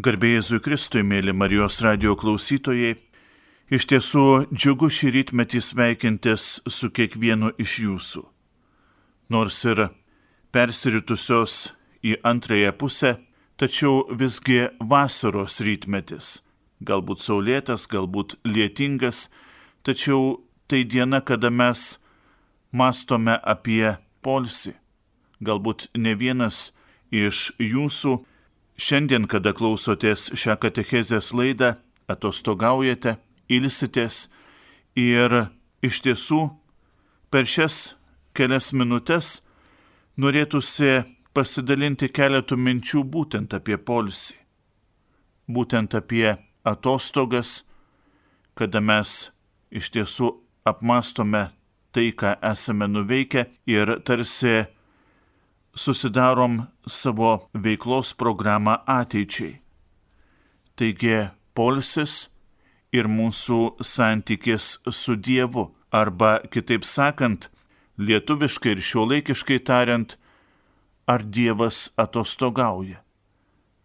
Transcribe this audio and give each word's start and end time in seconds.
Garbėjai 0.00 0.38
Jėzui 0.38 0.58
Kristui, 0.64 1.02
mėly 1.04 1.34
Marijos 1.36 1.82
radio 1.84 2.14
klausytojai, 2.16 2.94
iš 3.68 3.86
tiesų 3.90 4.22
džiugu 4.48 4.88
šį 4.88 5.10
rytmetį 5.18 5.60
sveikintis 5.60 6.46
su 6.64 6.88
kiekvienu 6.88 7.50
iš 7.60 7.74
jūsų. 7.82 8.22
Nors 9.28 9.58
ir 9.68 9.90
persiritusios 10.48 11.74
į 12.00 12.16
antrąją 12.24 12.72
pusę, 12.80 13.12
tačiau 13.60 14.06
visgi 14.08 14.70
vasaros 14.80 15.60
rytmetis, 15.60 16.40
galbūt 16.80 17.20
saulėtas, 17.20 17.84
galbūt 17.84 18.38
lietingas, 18.48 19.28
tačiau 19.84 20.40
tai 20.72 20.86
diena, 20.88 21.20
kada 21.20 21.52
mes 21.52 21.98
mastome 22.72 23.36
apie 23.44 23.98
polsį. 24.24 24.72
Galbūt 25.44 25.90
ne 25.92 26.16
vienas 26.16 26.70
iš 27.12 27.50
jūsų 27.60 28.22
Šiandien, 28.82 29.28
kada 29.30 29.52
klausotės 29.54 30.32
šią 30.34 30.56
katechezės 30.58 31.28
laidą, 31.38 31.76
atostogaujate, 32.10 33.14
ilsitės 33.46 34.24
ir 34.98 35.36
iš 35.86 36.00
tiesų 36.02 36.40
per 37.30 37.46
šias 37.46 37.94
kelias 38.34 38.72
minutės 38.74 39.36
norėtųsi 40.18 41.04
pasidalinti 41.30 42.10
keletų 42.10 42.58
minčių 42.58 43.04
būtent 43.14 43.54
apie 43.54 43.78
polisį, 43.78 44.34
būtent 45.46 45.94
apie 45.94 46.34
atostogas, 46.66 47.62
kada 48.58 48.82
mes 48.82 49.30
iš 49.70 49.94
tiesų 49.94 50.34
apmastome 50.66 51.52
tai, 51.94 52.10
ką 52.10 52.34
esame 52.50 52.90
nuveikę 52.90 53.46
ir 53.70 54.00
tarsi 54.02 54.64
susidarom 55.74 56.62
savo 56.86 57.48
veiklos 57.54 58.14
programą 58.14 58.78
ateičiai. 58.86 59.58
Taigi 60.76 61.28
polsis 61.54 62.28
ir 62.92 63.08
mūsų 63.08 63.82
santykis 63.84 64.78
su 64.90 65.16
Dievu, 65.16 65.70
arba 65.92 66.40
kitaip 66.52 66.84
sakant, 66.84 67.48
lietuviškai 68.00 68.76
ir 68.76 68.82
šiuolaikiškai 68.84 69.58
tariant, 69.64 70.16
ar 71.06 71.24
Dievas 71.24 71.90
atostogauja. 71.96 73.02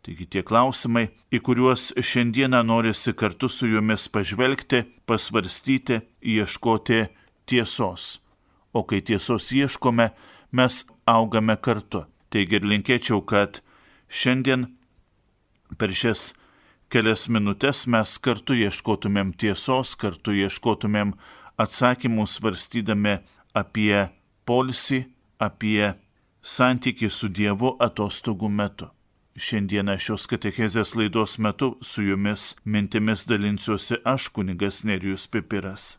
Taigi 0.07 0.27
tie 0.31 0.43
klausimai, 0.47 1.09
į 1.35 1.41
kuriuos 1.43 1.89
šiandieną 1.99 2.61
norisi 2.63 3.11
kartu 3.11 3.49
su 3.51 3.67
jumis 3.67 4.07
pažvelgti, 4.07 4.85
pasvarstyti, 5.03 5.99
ieškoti 6.23 7.01
tiesos. 7.47 8.21
O 8.71 8.85
kai 8.87 9.01
tiesos 9.03 9.49
ieškome, 9.51 10.13
mes 10.51 10.85
augame 11.05 11.55
kartu. 11.57 12.05
Taigi 12.29 12.59
ir 12.59 12.67
linkėčiau, 12.67 13.21
kad 13.23 13.61
šiandien 14.09 14.67
per 15.79 15.93
šias 15.95 16.33
kelias 16.91 17.27
minutės 17.31 17.85
mes 17.87 18.17
kartu 18.23 18.55
ieškotumėm 18.55 19.33
tiesos, 19.39 19.95
kartu 19.95 20.35
ieškotumėm 20.35 21.13
atsakymų 21.59 22.27
svarstydami 22.27 23.17
apie 23.55 24.07
polisį, 24.47 25.05
apie 25.39 25.93
santyki 26.41 27.09
su 27.09 27.29
Dievu 27.29 27.75
atostogų 27.83 28.49
metu. 28.49 28.91
Šiandieną 29.37 29.99
šios 30.01 30.25
katechezės 30.31 30.95
laidos 30.97 31.37
metu 31.37 31.75
su 31.85 32.01
jumis 32.01 32.55
mintimis 32.65 33.27
dalinsiuosi 33.29 33.99
aš, 34.05 34.31
kunigas 34.33 34.81
Nerijus 34.87 35.27
Pipiras. 35.29 35.97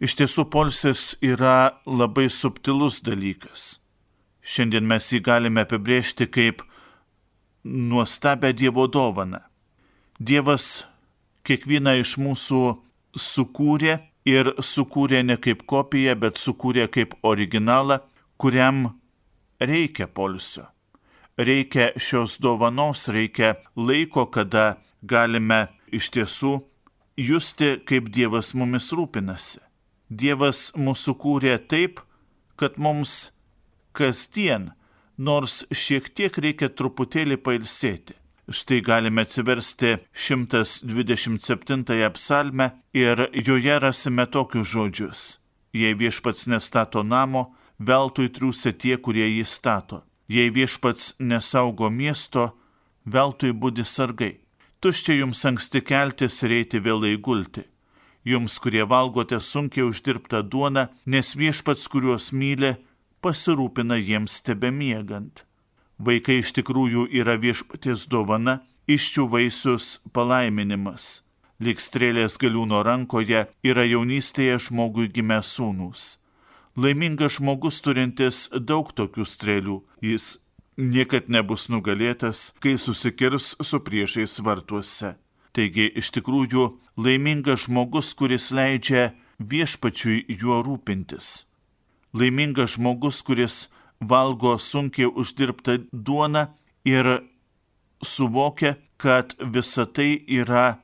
Iš 0.00 0.16
tiesų, 0.16 0.46
polsis 0.48 1.12
yra 1.20 1.76
labai 1.84 2.30
subtilus 2.32 3.02
dalykas. 3.04 3.76
Šiandien 4.40 4.86
mes 4.88 5.10
jį 5.12 5.20
galime 5.26 5.66
apibrėžti 5.66 6.24
kaip 6.32 6.62
nuostabę 7.64 8.54
Dievo 8.56 8.86
dovaną. 8.88 9.42
Dievas 10.16 10.86
kiekvieną 11.44 11.98
iš 12.00 12.16
mūsų 12.16 12.62
sukūrė 13.12 13.98
ir 14.24 14.54
sukūrė 14.56 15.20
ne 15.28 15.36
kaip 15.36 15.66
kopiją, 15.68 16.16
bet 16.16 16.40
sukūrė 16.40 16.88
kaip 16.88 17.14
originalą, 17.20 18.00
kuriam 18.40 18.86
reikia 19.60 20.08
polsio. 20.08 20.70
Reikia 21.36 21.92
šios 22.00 22.40
dovanos, 22.40 23.08
reikia 23.12 23.58
laiko, 23.76 24.30
kada 24.32 24.78
galime 25.02 25.66
iš 25.92 26.08
tiesų 26.16 26.60
justi, 27.20 27.76
kaip 27.84 28.08
Dievas 28.08 28.54
mumis 28.56 28.88
rūpinasi. 28.96 29.69
Dievas 30.10 30.72
mūsų 30.74 31.14
kūrė 31.22 31.54
taip, 31.70 32.00
kad 32.58 32.78
mums 32.82 33.30
kasdien, 33.94 34.72
nors 35.16 35.62
šiek 35.70 36.10
tiek 36.10 36.34
reikia 36.34 36.68
truputėlį 36.68 37.38
pailsėti. 37.44 38.16
Štai 38.50 38.80
galime 38.82 39.22
atsiversti 39.22 40.00
127 40.12 42.10
psalmę 42.16 42.70
ir 42.92 43.28
joje 43.46 43.78
rasime 43.78 44.26
tokius 44.26 44.66
žodžius. 44.72 45.38
Jei 45.72 45.94
viešpats 45.94 46.48
nestato 46.50 47.04
namo, 47.06 47.54
veltui 47.78 48.26
triūsia 48.34 48.72
tie, 48.74 48.96
kurie 48.98 49.28
jį 49.28 49.46
stato. 49.46 50.02
Jei 50.26 50.50
viešpats 50.50 51.14
nesaugo 51.22 51.90
miesto, 51.90 52.56
veltui 53.06 53.52
būdi 53.54 53.86
sargai. 53.86 54.40
Tuščia 54.82 55.20
jums 55.20 55.44
anksti 55.46 55.80
keltis 55.86 56.42
ir 56.42 56.50
eiti 56.58 56.82
vėlai 56.82 57.14
gulti. 57.22 57.62
Jums, 58.24 58.58
kurie 58.60 58.84
valgote 58.84 59.40
sunkiai 59.40 59.86
uždirbtą 59.88 60.42
duoną, 60.42 60.88
nes 61.06 61.32
viešpats, 61.36 61.88
kuriuos 61.88 62.30
myli, 62.36 62.74
pasirūpina 63.24 63.96
jiems 63.96 64.40
tebemiegant. 64.44 65.44
Vaikai 66.00 66.40
iš 66.40 66.52
tikrųjų 66.56 67.08
yra 67.20 67.36
viešpaties 67.40 68.06
dovana, 68.12 68.60
iščių 68.88 69.26
vaisius 69.32 69.98
palaiminimas. 70.12 71.22
Likstrėlės 71.60 72.38
galiūno 72.40 72.80
rankoje 72.84 73.46
yra 73.64 73.84
jaunystėje 73.84 74.56
žmogui 74.66 75.10
gimę 75.12 75.40
sūnus. 75.44 76.16
Laimingas 76.76 77.36
žmogus 77.36 77.80
turintis 77.84 78.46
daug 78.52 78.92
tokių 78.96 79.26
strėlių, 79.28 79.80
jis 80.00 80.38
niekad 80.80 81.28
nebus 81.28 81.68
nugalėtas, 81.68 82.54
kai 82.60 82.76
susikirs 82.80 83.54
su 83.60 83.80
priešais 83.84 84.38
vartuose. 84.40 85.16
Taigi 85.52 85.90
iš 85.98 86.12
tikrųjų 86.14 86.66
laimingas 86.96 87.66
žmogus, 87.66 88.14
kuris 88.14 88.50
leidžia 88.54 89.10
viešpačiui 89.38 90.26
juo 90.40 90.60
rūpintis 90.62 91.40
laimingas 92.12 92.74
žmogus, 92.74 93.22
kuris 93.22 93.68
valgo 94.00 94.58
sunkiai 94.58 95.10
uždirbtą 95.10 95.78
duoną 95.92 96.46
ir 96.84 97.06
suvokia, 98.02 98.76
kad 98.96 99.34
visa 99.40 99.86
tai 99.86 100.24
yra 100.28 100.80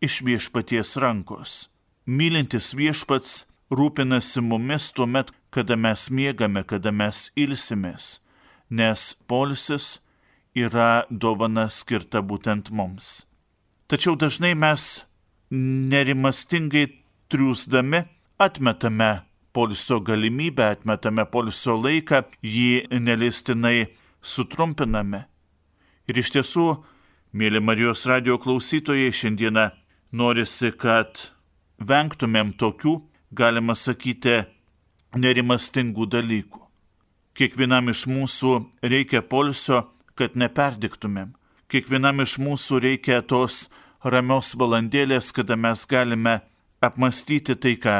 iš 0.00 0.22
viešpaties 0.22 0.96
rankos. 1.02 1.68
Mylintis 2.06 2.70
viešpats 2.74 3.46
rūpinasi 3.70 4.42
mumis 4.42 4.92
tuo 4.94 5.06
met, 5.06 5.32
kada 5.50 5.76
mes 5.76 6.08
miegame, 6.10 6.62
kada 6.62 6.92
mes 6.92 7.28
ilsimės, 7.36 8.20
nes 8.70 9.16
polisis 9.26 9.98
yra 10.54 11.04
dovana 11.10 11.66
skirta 11.70 12.22
būtent 12.22 12.70
mums. 12.70 13.26
Tačiau 13.88 14.18
dažnai 14.20 14.52
mes 14.52 14.82
nerimastingai 15.50 16.82
triūsdami 17.32 18.02
atmetame 18.36 19.08
poliso 19.56 19.96
galimybę, 20.04 20.66
atmetame 20.74 21.24
poliso 21.32 21.72
laiką, 21.80 22.20
jį 22.44 23.00
nelistinai 23.00 23.88
sutrumpiname. 24.20 25.22
Ir 26.04 26.20
iš 26.20 26.34
tiesų, 26.36 26.66
mėly 27.32 27.64
Marijos 27.64 28.04
radio 28.10 28.36
klausytojai, 28.36 29.08
šiandieną 29.08 29.70
norisi, 30.12 30.68
kad 30.76 31.24
vengtumėm 31.80 32.52
tokių, 32.60 32.94
galima 33.32 33.72
sakyti, 33.72 34.42
nerimastingų 35.16 36.10
dalykų. 36.12 36.62
Kiekvienam 37.40 37.88
iš 37.88 38.04
mūsų 38.10 38.54
reikia 38.84 39.24
polsio, 39.24 39.86
kad 40.12 40.36
neperdiktumėm. 40.36 41.32
Kiekvienam 41.72 42.20
iš 42.24 42.38
mūsų 42.40 42.80
reikia 42.84 43.20
tos 43.22 43.66
ramios 44.04 44.54
valandėlės, 44.54 45.32
kada 45.32 45.56
mes 45.56 45.84
galime 45.86 46.40
apmastyti 46.80 47.56
tai, 47.56 47.76
ką 47.76 47.96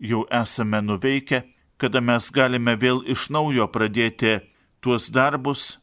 jau 0.00 0.24
esame 0.30 0.80
nuveikę, 0.82 1.42
kada 1.80 2.00
mes 2.00 2.30
galime 2.30 2.76
vėl 2.76 3.02
iš 3.06 3.30
naujo 3.30 3.66
pradėti 3.72 4.40
tuos 4.80 5.10
darbus, 5.10 5.78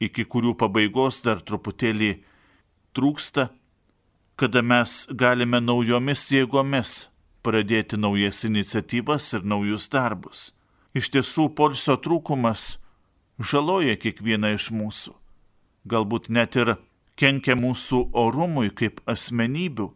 iki 0.00 0.24
kurių 0.24 0.54
pabaigos 0.58 1.22
dar 1.24 1.40
truputėlį 1.40 2.12
trūksta, 2.96 3.50
kada 4.36 4.62
mes 4.62 5.06
galime 5.12 5.60
naujomis 5.60 6.24
jėgomis 6.32 7.10
pradėti 7.44 7.98
naujas 8.00 8.44
iniciatyvas 8.48 9.32
ir 9.36 9.44
naujus 9.44 9.88
darbus. 9.92 10.50
Iš 10.96 11.10
tiesų, 11.14 11.50
polsio 11.54 11.96
trūkumas 12.00 12.78
žaloja 13.38 13.96
kiekvieną 14.00 14.54
iš 14.56 14.70
mūsų. 14.74 15.14
Galbūt 15.88 16.28
net 16.28 16.56
ir 16.60 16.74
kenkia 17.20 17.56
mūsų 17.58 18.06
orumui 18.16 18.70
kaip 18.72 19.02
asmenybių, 19.10 19.90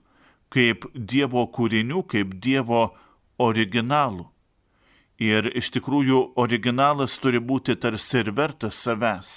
kaip 0.52 0.86
Dievo 0.94 1.46
kūrinių, 1.48 2.04
kaip 2.10 2.36
Dievo 2.44 2.84
originalų. 3.40 4.28
Ir 5.22 5.46
iš 5.56 5.70
tikrųjų 5.76 6.20
originalas 6.42 7.16
turi 7.22 7.40
būti 7.40 7.76
tarsi 7.80 8.20
ir 8.20 8.32
vertas 8.34 8.80
savęs. 8.82 9.34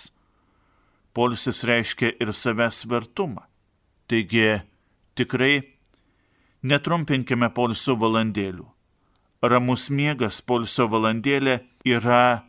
Polisis 1.13 1.63
reiškia 1.65 2.15
ir 2.21 2.33
savęs 2.33 2.83
vertumą. 2.89 3.45
Taigi 4.09 4.59
tikrai 5.17 5.77
netrumpinkime 6.63 7.49
polsio 7.53 7.95
valandėlių. 7.99 8.65
Ramus 9.41 9.89
miegas 9.93 10.41
polsio 10.41 10.87
valandėlė 10.89 11.59
yra 11.85 12.43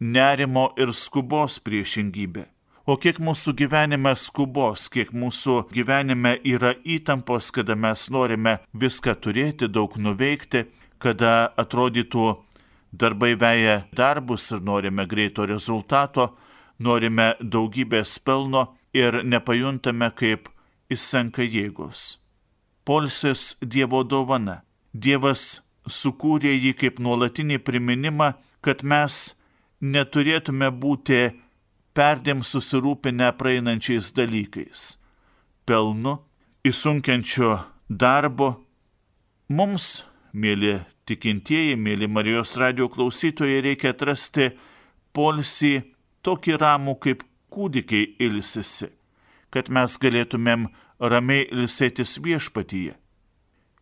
nerimo 0.00 0.68
ir 0.76 0.92
skubos 0.92 1.58
priešingybė. 1.64 2.44
O 2.88 2.94
kiek 2.96 3.18
mūsų 3.20 3.52
gyvenime 3.52 4.14
skubos, 4.16 4.86
kiek 4.88 5.10
mūsų 5.12 5.66
gyvenime 5.74 6.38
yra 6.48 6.70
įtampos, 6.88 7.50
kada 7.52 7.74
mes 7.76 8.06
norime 8.08 8.54
viską 8.72 9.12
turėti, 9.20 9.66
daug 9.68 9.98
nuveikti, 10.00 10.62
kada 10.96 11.50
atrodytų 11.60 12.30
darbai 12.96 13.34
veja 13.36 13.82
darbus 13.92 14.46
ir 14.56 14.62
norime 14.64 15.04
greito 15.04 15.44
rezultato, 15.44 16.30
norime 16.80 17.34
daugybės 17.42 18.14
pelno 18.24 18.62
ir 18.96 19.20
nepajuntame, 19.20 20.08
kaip 20.16 20.48
įsenka 20.88 21.44
jėgos. 21.44 22.16
Polsis 22.88 23.58
Dievo 23.60 24.00
dovana. 24.00 24.62
Dievas 24.94 25.60
sukūrė 25.84 26.54
jį 26.56 26.72
kaip 26.80 27.04
nuolatinį 27.04 27.60
priminimą, 27.68 28.30
kad 28.64 28.80
mes 28.80 29.34
neturėtume 29.84 30.72
būti 30.72 31.20
perdėm 31.98 32.44
susirūpinę 32.46 33.32
praeinančiais 33.40 34.12
dalykais, 34.14 34.92
pelnu, 35.66 36.18
įsunkiančio 36.68 37.56
darbo. 37.90 38.52
Mums, 39.50 40.04
mėly 40.32 40.76
tikintieji, 41.08 41.74
mėly 41.80 42.06
Marijos 42.06 42.54
radio 42.60 42.86
klausytojai, 42.92 43.62
reikia 43.64 43.94
atrasti 43.94 44.52
polsį 45.16 45.72
tokį 46.22 46.58
ramų, 46.62 46.94
kaip 47.02 47.24
kūdikiai 47.50 48.12
ilsisi, 48.28 48.92
kad 49.50 49.70
mes 49.72 49.96
galėtumėm 49.98 50.68
ramiai 51.00 51.48
ilsėtis 51.50 52.18
viešpatyje. 52.22 52.94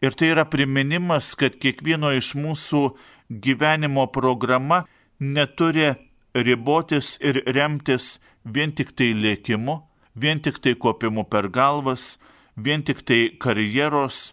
Ir 0.05 0.17
tai 0.17 0.33
yra 0.33 0.45
priminimas, 0.49 1.35
kad 1.37 1.57
kiekvieno 1.61 2.13
iš 2.17 2.35
mūsų 2.39 2.83
gyvenimo 3.29 4.07
programa 4.13 4.85
neturi 5.19 5.95
ribotis 6.45 7.17
ir 7.21 7.41
remtis 7.55 8.19
vien 8.45 8.73
tik 8.77 8.93
tai 8.97 9.13
lėkimu, 9.17 9.81
vien 10.15 10.41
tik 10.41 10.61
tai 10.63 10.75
kopimu 10.75 11.25
per 11.31 11.49
galvas, 11.49 12.17
vien 12.57 12.83
tik 12.83 13.03
tai 13.09 13.21
karjeros 13.41 14.33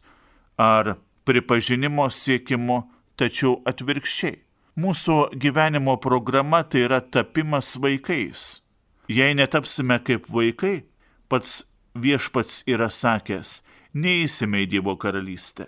ar 0.57 0.97
pripažinimo 1.27 2.09
siekimu, 2.11 2.83
tačiau 3.15 3.61
atvirkščiai. 3.69 4.39
Mūsų 4.73 5.17
gyvenimo 5.37 5.99
programa 6.01 6.63
tai 6.65 6.87
yra 6.87 6.99
tapimas 7.01 7.75
vaikais. 7.77 8.63
Jei 9.07 9.35
netapsime 9.37 9.99
kaip 10.01 10.25
vaikai, 10.33 10.87
pats 11.29 11.61
viešpats 11.93 12.63
yra 12.65 12.89
sakęs, 12.89 13.61
neįsime 13.93 14.63
į 14.63 14.71
Dievo 14.73 14.95
karalystę. 14.97 15.67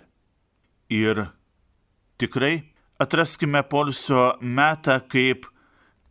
Ir 0.90 1.28
tikrai 2.18 2.72
atraskime 2.98 3.62
polsio 3.70 4.32
metą 4.40 4.98
kaip 5.06 5.46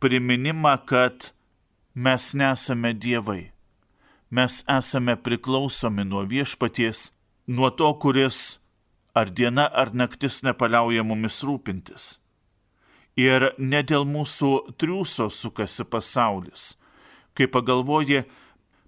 priminimą, 0.00 0.76
kad 0.86 1.32
mes 1.94 2.34
nesame 2.34 2.92
dievai. 2.94 3.52
Mes 4.30 4.64
esame 4.68 5.16
priklausomi 5.16 6.04
nuo 6.04 6.24
viešpaties, 6.26 7.10
nuo 7.46 7.70
to, 7.70 7.92
kuris 8.02 8.58
ar 9.14 9.30
diena 9.30 9.66
ar 9.72 9.94
naktis 9.94 10.42
nepaliauja 10.44 11.04
mumis 11.06 11.40
rūpintis. 11.46 12.16
Ir 13.16 13.52
ne 13.56 13.80
dėl 13.80 14.04
mūsų 14.04 14.50
triūso 14.76 15.30
sukasi 15.32 15.86
pasaulis. 15.88 16.74
Kai 17.32 17.46
pagalvoji, 17.48 18.26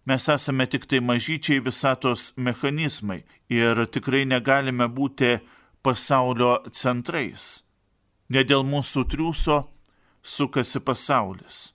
mes 0.04 0.28
esame 0.28 0.66
tik 0.68 0.84
tai 0.90 1.00
mažyčiai 1.00 1.62
visatos 1.64 2.32
mechanizmai 2.36 3.22
ir 3.48 3.86
tikrai 3.88 4.26
negalime 4.28 4.88
būti 4.88 5.38
pasaulio 5.82 6.58
centrais. 6.76 7.62
Ne 8.28 8.44
dėl 8.44 8.66
mūsų 8.68 9.06
triūso 9.08 9.62
sukasi 10.28 10.80
pasaulis. 10.80 11.72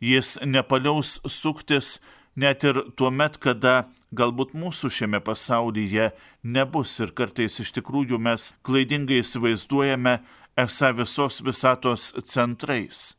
Jis 0.00 0.36
nepaliaus 0.44 1.20
suktis 1.24 2.00
net 2.36 2.64
ir 2.64 2.82
tuo 2.96 3.10
met, 3.10 3.38
kada 3.40 3.88
galbūt 4.16 4.52
mūsų 4.56 4.90
šiame 4.92 5.20
pasaulyje 5.24 6.10
nebus 6.44 6.98
ir 7.00 7.14
kartais 7.16 7.60
iš 7.62 7.72
tikrųjų 7.78 8.18
mes 8.20 8.52
klaidingai 8.66 9.22
įsivaizduojame 9.22 10.18
esą 10.56 10.92
visos 10.98 11.40
visatos 11.44 12.12
centrais. 12.24 13.14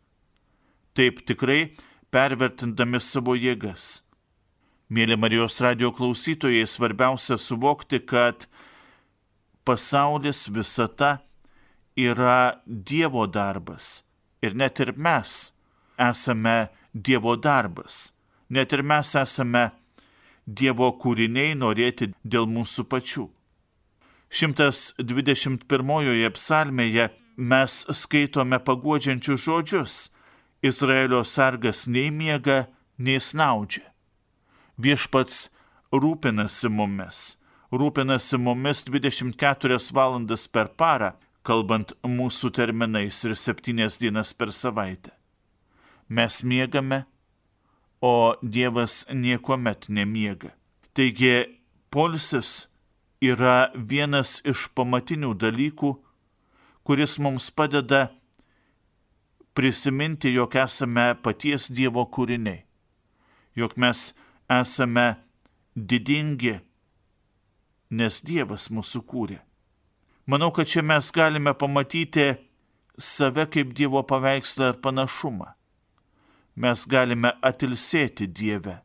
Taip 0.93 1.23
tikrai 1.25 1.73
pervertindami 2.13 3.01
savo 3.01 3.35
jėgas. 3.37 4.03
Mėly 4.89 5.17
Marijos 5.19 5.59
radio 5.61 5.91
klausytojai, 5.91 6.63
svarbiausia 6.63 7.35
suvokti, 7.41 7.99
kad 7.99 8.47
pasaulis 9.67 10.45
visata 10.47 11.17
yra 11.97 12.61
Dievo 12.65 13.25
darbas 13.27 14.06
Ir 14.47 14.55
net 14.55 14.79
ir 14.79 14.93
mes 14.95 15.51
esame 15.99 16.69
Dievo 16.93 17.35
darbas. 17.35 18.13
Net 18.49 18.71
ir 18.73 18.81
mes 18.81 19.11
esame 19.19 19.71
Dievo 20.47 20.93
kūriniai 21.01 21.55
norėti 21.59 22.13
dėl 22.23 22.47
mūsų 22.47 22.85
pačių. 22.87 23.27
121 24.31 26.31
psalmėje 26.35 27.09
mes 27.37 27.73
skaitome 27.91 28.59
paguodžiančius 28.59 29.43
žodžius. 29.43 29.97
Izraelio 30.63 31.23
sargas 31.23 31.85
nei 31.87 32.09
miega, 32.09 32.67
nei 32.97 33.19
snaudžia. 33.19 33.83
Viešpats 34.79 35.49
rūpinasi 35.93 36.71
mumis. 36.71 37.37
Rūpinasi 37.71 38.39
mumis 38.39 38.83
24 38.87 39.77
valandas 39.93 40.47
per 40.47 40.71
parą 40.79 41.13
kalbant 41.47 41.93
mūsų 42.03 42.51
terminais 42.55 43.23
ir 43.23 43.35
septynias 43.39 43.97
dienas 44.01 44.33
per 44.35 44.51
savaitę. 44.51 45.13
Mes 46.09 46.41
miegame, 46.43 47.05
o 48.01 48.35
Dievas 48.41 49.05
niekuomet 49.09 49.87
nemiega. 49.89 50.51
Taigi, 50.93 51.47
polsis 51.89 52.67
yra 53.23 53.71
vienas 53.73 54.41
iš 54.45 54.67
pamatinių 54.77 55.33
dalykų, 55.39 55.95
kuris 56.87 57.17
mums 57.19 57.49
padeda 57.51 58.07
prisiminti, 59.57 60.31
jog 60.35 60.55
esame 60.61 61.09
paties 61.23 61.71
Dievo 61.73 62.05
kūriniai, 62.05 62.61
jog 63.57 63.73
mes 63.81 64.11
esame 64.51 65.09
didingi, 65.75 66.59
nes 67.89 68.21
Dievas 68.21 68.69
mūsų 68.69 69.03
kūrė. 69.07 69.41
Manau, 70.27 70.51
kad 70.51 70.67
čia 70.67 70.81
mes 70.83 71.07
galime 71.15 71.53
pamatyti 71.55 72.33
save 72.99 73.45
kaip 73.47 73.71
Dievo 73.71 74.01
paveikslą 74.03 74.73
ir 74.73 74.81
panašumą. 74.83 75.53
Mes 76.59 76.83
galime 76.89 77.31
atilsėti 77.45 78.27
Dieve. 78.27 78.81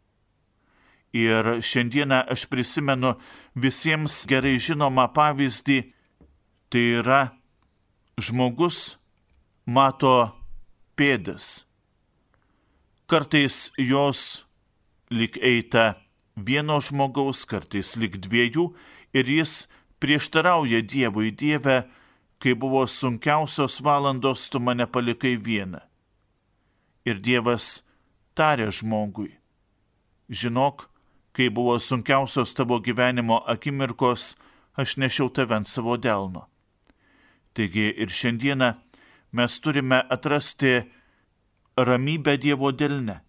Ir 1.12 1.58
šiandieną 1.60 2.22
aš 2.32 2.46
prisimenu 2.48 3.16
visiems 3.58 4.22
gerai 4.28 4.54
žinomą 4.62 5.08
pavyzdį, 5.16 5.80
tai 6.70 6.84
yra 7.02 7.20
žmogus 8.16 8.96
mato 9.66 10.30
pėdas. 10.96 11.66
Kartais 13.10 13.72
jos 13.76 14.44
lik 15.10 15.36
eita 15.42 15.98
vieno 16.36 16.78
žmogaus, 16.80 17.44
kartais 17.44 17.96
lik 18.00 18.16
dviejų 18.22 18.70
ir 19.12 19.28
jis 19.28 19.66
prieštarauja 20.02 20.82
Dievui 20.82 21.30
Dieve, 21.30 21.84
kai 22.42 22.54
buvo 22.58 22.86
sunkiausios 22.86 23.78
valandos, 23.86 24.48
tu 24.50 24.58
mane 24.58 24.86
palikai 24.86 25.36
vieną. 25.38 25.78
Ir 27.06 27.20
Dievas 27.22 27.84
tarė 28.34 28.66
žmogui, 28.74 29.30
žinok, 30.26 30.88
kai 31.30 31.46
buvo 31.54 31.76
sunkiausios 31.78 32.50
tavo 32.58 32.80
gyvenimo 32.82 33.38
akimirkos, 33.46 34.34
aš 34.74 34.96
nešiau 34.98 35.30
tave 35.30 35.54
ant 35.54 35.70
savo 35.70 35.94
delno. 35.96 36.48
Taigi 37.54 37.86
ir 37.94 38.10
šiandieną 38.10 38.72
mes 39.38 39.60
turime 39.62 40.02
atrasti 40.10 40.80
ramybę 41.76 42.34
Dievo 42.42 42.72
delne. 42.74 43.20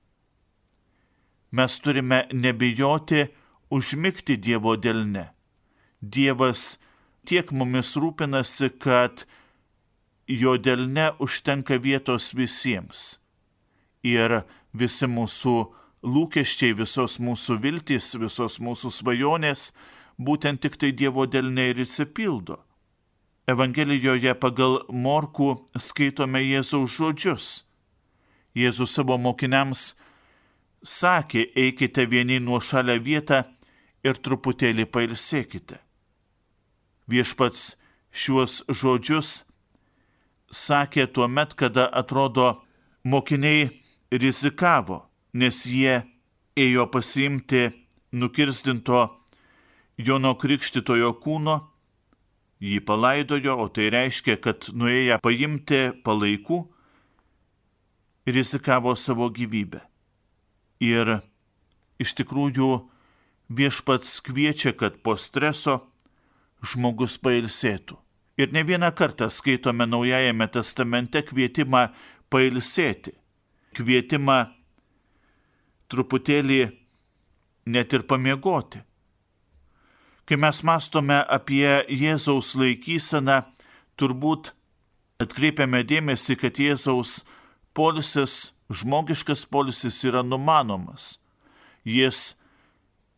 Mes 1.52 1.80
turime 1.80 2.26
nebijoti 2.34 3.28
užmygti 3.70 4.42
Dievo 4.42 4.74
delne 4.78 5.33
Dievas 6.04 6.78
tiek 7.24 7.52
mumis 7.56 7.94
rūpinasi, 7.96 8.74
kad 8.84 9.24
jo 10.28 10.58
delne 10.58 11.14
užtenka 11.24 11.78
vietos 11.80 12.34
visiems. 12.36 13.20
Ir 14.04 14.42
visi 14.76 15.08
mūsų 15.08 15.56
lūkesčiai, 16.04 16.76
visos 16.76 17.20
mūsų 17.24 17.58
viltys, 17.64 18.12
visos 18.20 18.60
mūsų 18.60 18.92
svajonės 18.92 19.72
būtent 20.20 20.60
tik 20.62 20.76
tai 20.78 20.92
Dievo 20.92 21.26
delne 21.26 21.70
ir 21.72 21.80
įsipildo. 21.86 22.60
Evangelijoje 23.48 24.36
pagal 24.40 24.82
Morkų 24.92 25.56
skaitome 25.80 26.44
Jėzaus 26.44 26.98
žodžius. 26.98 27.48
Jėzus 28.56 28.94
savo 28.96 29.18
mokiniams 29.18 29.94
sakė, 30.84 31.48
eikite 31.56 32.06
vieni 32.12 32.40
nuo 32.40 32.60
šalia 32.60 33.00
vietą 33.00 33.44
ir 34.04 34.20
truputėlį 34.20 34.86
pailsėkite. 34.92 35.80
Viešpats 37.10 37.74
šiuos 38.14 38.62
žodžius 38.70 39.44
sakė 40.54 41.08
tuo 41.12 41.28
met, 41.28 41.56
kada 41.58 41.88
atrodo 41.90 42.64
mokiniai 43.04 43.70
rizikavo, 44.14 45.04
nes 45.34 45.66
jie 45.66 46.04
ėjo 46.56 46.86
pasiimti 46.94 47.72
nukirstinto 48.14 49.08
Jono 49.98 50.34
Krikštitojo 50.38 51.12
kūno, 51.22 51.58
jį 52.64 52.80
palaidojo, 52.86 53.58
o 53.66 53.68
tai 53.74 53.90
reiškia, 53.94 54.38
kad 54.42 54.70
nuėję 54.74 55.20
paimti 55.26 55.82
palaikų, 56.06 56.62
rizikavo 58.30 58.96
savo 58.96 59.28
gyvybę. 59.34 59.82
Ir 60.84 61.20
iš 62.02 62.16
tikrųjų 62.20 62.70
viešpats 63.54 64.22
kviečia, 64.24 64.74
kad 64.78 65.02
po 65.04 65.18
streso 65.20 65.82
žmogus 66.64 67.18
pailsėtų. 67.22 67.98
Ir 68.40 68.54
ne 68.56 68.64
vieną 68.66 68.90
kartą 68.98 69.28
skaitome 69.30 69.86
Naujajame 69.86 70.48
testamente 70.50 71.22
kvietimą 71.22 71.90
pailsėti, 72.34 73.14
kvietimą 73.78 74.40
truputėlį 75.92 76.64
net 77.70 77.94
ir 77.94 78.08
pamiegoti. 78.10 78.82
Kai 80.26 80.40
mes 80.40 80.64
mastome 80.64 81.20
apie 81.28 81.84
Jėzaus 81.92 82.54
laikyseną, 82.56 83.42
turbūt 84.00 84.54
atkreipiame 85.22 85.84
dėmesį, 85.86 86.38
kad 86.40 86.58
Jėzaus 86.58 87.20
polisis, 87.76 88.54
žmogiškas 88.72 89.44
polisis 89.52 90.00
yra 90.08 90.24
numanomas. 90.24 91.18
Jis 91.84 92.34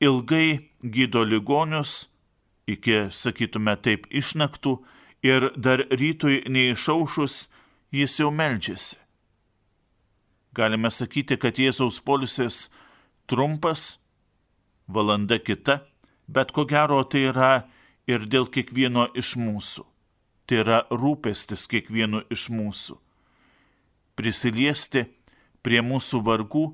ilgai 0.01 0.71
gydo 0.81 1.23
ligonius, 1.23 2.07
iki, 2.67 3.07
sakytume 3.11 3.75
taip, 3.81 4.07
išnaktų 4.09 4.77
ir 5.25 5.49
dar 5.55 5.85
rytui 5.89 6.43
neišaušus 6.49 7.47
jis 7.95 8.19
jau 8.19 8.31
meldžiasi. 8.31 8.97
Galime 10.55 10.91
sakyti, 10.91 11.35
kad 11.37 11.57
Jėzaus 11.59 11.99
polisis 11.99 12.69
trumpas, 13.27 13.97
valanda 14.87 15.39
kita, 15.39 15.81
bet 16.27 16.53
ko 16.55 16.63
gero 16.69 17.01
tai 17.03 17.25
yra 17.31 17.51
ir 18.07 18.23
dėl 18.29 18.47
kiekvieno 18.47 19.09
iš 19.17 19.35
mūsų. 19.41 19.83
Tai 20.45 20.61
yra 20.61 20.79
rūpestis 20.93 21.65
kiekvienu 21.67 22.21
iš 22.31 22.47
mūsų. 22.53 22.95
Prisiliesti 24.15 25.07
prie 25.65 25.81
mūsų 25.81 26.21
vargų, 26.23 26.67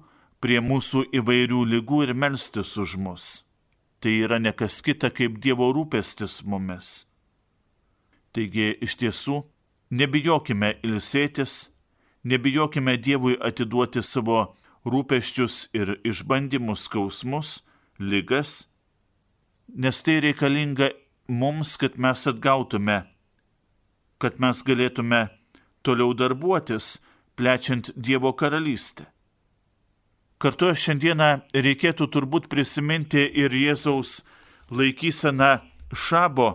prie 0.43 0.59
mūsų 0.61 1.07
įvairių 1.21 1.63
lygų 1.73 2.03
ir 2.05 2.13
melstis 2.13 2.75
už 2.77 2.97
mus. 2.99 3.29
Tai 4.01 4.13
yra 4.25 4.39
nekas 4.41 4.79
kita 4.81 5.11
kaip 5.13 5.37
Dievo 5.43 5.67
rūpestis 5.75 6.39
mumis. 6.41 7.03
Taigi 8.33 8.71
iš 8.81 8.95
tiesų, 8.97 9.43
nebijokime 9.93 10.71
ilsėtis, 10.87 11.69
nebijokime 12.25 12.95
Dievui 12.97 13.35
atiduoti 13.37 14.01
savo 14.01 14.55
rūpeščius 14.89 15.67
ir 15.77 15.93
išbandymus, 16.07 16.87
skausmus, 16.87 17.59
lygas, 17.99 18.65
nes 19.69 20.01
tai 20.01 20.17
reikalinga 20.25 20.89
mums, 21.27 21.77
kad 21.77 21.99
mes 22.01 22.25
atgautume, 22.25 23.03
kad 24.17 24.41
mes 24.41 24.65
galėtume 24.65 25.27
toliau 25.85 26.15
darbuotis, 26.17 26.97
plečiant 27.37 27.93
Dievo 27.93 28.33
karalystę. 28.33 29.10
Kartu 30.41 30.71
šiandieną 30.73 31.29
reikėtų 31.53 32.07
turbūt 32.09 32.47
prisiminti 32.49 33.21
ir 33.21 33.53
Jėzaus 33.53 34.21
laikyseną 34.73 35.59
šabo 35.93 36.49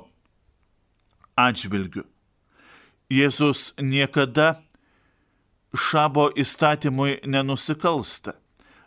atžvilgiu. 1.39 2.03
Jėzus 3.13 3.71
niekada 3.79 4.57
šabo 5.77 6.33
įstatymui 6.35 7.21
nenusikalsta 7.31 8.35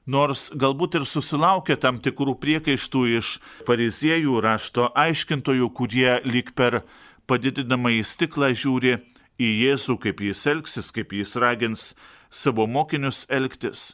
nors 0.09 0.49
galbūt 0.57 0.97
ir 0.99 1.05
susilaukė 1.05 1.77
tam 1.81 1.99
tikrų 2.01 2.35
priekaištų 2.41 3.03
iš 3.19 3.35
fariziejų 3.67 4.41
rašto 4.45 4.89
aiškintojų, 4.97 5.69
kurie 5.77 6.17
lyg 6.25 6.51
per 6.57 6.81
padidinamą 7.29 7.93
į 7.99 8.03
stiklą 8.07 8.51
žiūri 8.57 8.97
į 9.39 9.49
Jėzų, 9.63 9.99
kaip 10.03 10.23
jis 10.25 10.45
elgsis, 10.49 10.89
kaip 10.95 11.13
jis 11.13 11.35
ragins 11.39 11.93
savo 12.29 12.65
mokinius 12.67 13.25
elgtis. 13.29 13.93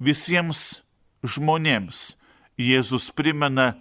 Visiems 0.00 0.82
žmonėms 1.22 2.14
Jėzus 2.58 3.10
primena, 3.14 3.74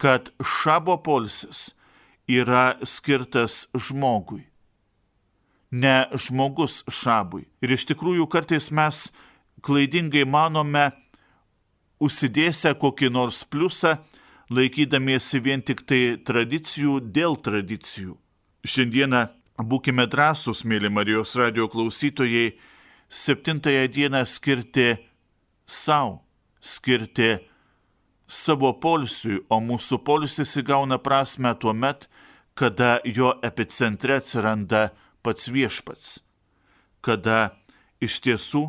kad 0.00 0.30
šabo 0.40 0.96
polsis 1.00 1.70
yra 2.28 2.76
skirtas 2.84 3.66
žmogui, 3.72 4.44
ne 5.72 6.08
žmogus 6.16 6.82
šabui. 6.88 7.46
Ir 7.60 7.76
iš 7.76 7.86
tikrųjų 7.90 8.26
kartais 8.32 8.70
mes 8.72 9.08
klaidingai 9.64 10.24
manome, 10.28 10.90
užsidėsę 12.00 12.74
kokį 12.80 13.12
nors 13.12 13.42
pliusą, 13.44 13.98
laikydamiesi 14.50 15.40
vien 15.44 15.62
tik 15.62 15.84
tai 15.88 16.16
tradicijų 16.24 16.98
dėl 17.12 17.36
tradicijų. 17.36 18.16
Šiandieną 18.64 19.26
būkime 19.60 20.08
drąsūs, 20.10 20.64
mėly 20.64 20.90
Marijos 20.92 21.36
radio 21.38 21.68
klausytojai, 21.68 22.56
septintąją 23.08 23.86
dieną 23.92 24.24
skirti 24.26 24.96
savo, 25.70 26.24
skirti 26.60 27.38
savo 28.26 28.72
polsiui, 28.82 29.40
o 29.50 29.60
mūsų 29.62 30.00
polsis 30.06 30.56
įgauna 30.58 30.98
prasme 31.02 31.52
tuo 31.62 31.74
met, 31.74 32.08
kada 32.58 32.98
jo 33.06 33.32
epicentre 33.46 34.18
atsiranda 34.18 34.90
pats 35.22 35.48
viešpats, 35.52 36.18
kada 37.00 37.54
iš 38.02 38.18
tiesų 38.26 38.66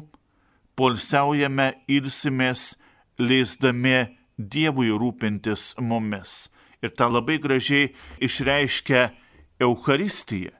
polsiaujame, 0.79 1.74
ilsimės, 1.89 2.75
leisdami 3.20 4.17
Dievui 4.41 4.89
rūpintis 4.89 5.75
mumis. 5.77 6.48
Ir 6.81 6.89
tą 6.98 7.12
labai 7.12 7.36
gražiai 7.38 7.91
išreiškia 8.25 9.12
Euharistija. 9.62 10.55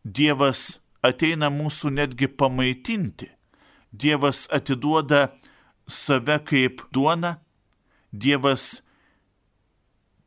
Dievas 0.00 0.78
ateina 1.04 1.50
mūsų 1.52 1.92
netgi 1.98 2.30
pamaitinti. 2.32 3.28
Dievas 3.92 4.46
atiduoda 4.48 5.26
save 5.90 6.38
kaip 6.48 6.82
duona. 6.94 7.36
Dievas 8.10 8.80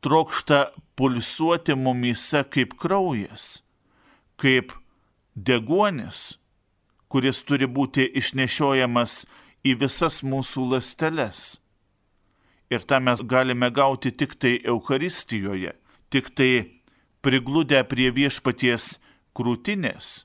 trokšta 0.04 0.70
pulsuoti 0.96 1.76
mumyse 1.76 2.44
kaip 2.54 2.78
kraujas, 2.80 3.64
kaip 4.40 4.72
deguonis 5.36 6.34
kuris 7.14 7.44
turi 7.46 7.68
būti 7.70 8.08
išnešiojamas 8.20 9.20
į 9.70 9.76
visas 9.84 10.24
mūsų 10.26 10.64
lasteles. 10.72 11.42
Ir 12.74 12.82
tą 12.90 12.98
mes 13.06 13.22
galime 13.22 13.70
gauti 13.70 14.10
tik 14.10 14.34
tai 14.42 14.56
Euharistijoje, 14.74 15.76
tik 16.10 16.32
tai 16.34 16.82
prigludę 17.22 17.84
prie 17.86 18.10
viešpaties 18.18 18.96
krūtinės, 19.38 20.24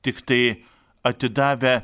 tik 0.00 0.24
tai 0.24 0.64
atidavę 1.04 1.74